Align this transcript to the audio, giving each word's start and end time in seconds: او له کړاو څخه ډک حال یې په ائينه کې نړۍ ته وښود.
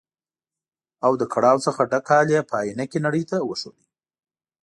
او 1.05 1.11
له 1.19 1.25
کړاو 1.33 1.57
څخه 1.65 1.81
ډک 1.91 2.05
حال 2.11 2.27
یې 2.35 2.41
په 2.49 2.55
ائينه 2.61 2.85
کې 2.91 2.99
نړۍ 3.05 3.23
ته 3.29 3.37
وښود. 3.47 3.77